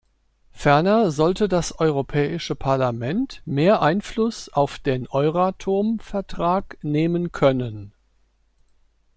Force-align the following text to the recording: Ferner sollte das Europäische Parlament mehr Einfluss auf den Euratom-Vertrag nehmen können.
Ferner 0.49 1.11
sollte 1.11 1.47
das 1.47 1.79
Europäische 1.79 2.55
Parlament 2.55 3.43
mehr 3.45 3.83
Einfluss 3.83 4.49
auf 4.49 4.79
den 4.79 5.07
Euratom-Vertrag 5.07 6.79
nehmen 6.81 7.31
können. 7.31 7.93